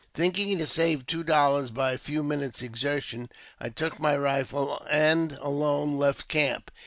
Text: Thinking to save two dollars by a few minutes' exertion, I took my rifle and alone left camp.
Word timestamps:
Thinking 0.15 0.57
to 0.57 0.65
save 0.65 1.05
two 1.05 1.23
dollars 1.23 1.69
by 1.69 1.91
a 1.91 1.97
few 1.99 2.23
minutes' 2.23 2.63
exertion, 2.63 3.29
I 3.59 3.69
took 3.69 3.99
my 3.99 4.17
rifle 4.17 4.83
and 4.89 5.33
alone 5.33 5.99
left 5.99 6.27
camp. 6.27 6.71